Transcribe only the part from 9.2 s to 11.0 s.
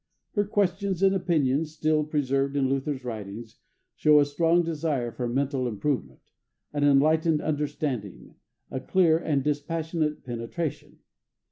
dispassionate penetration.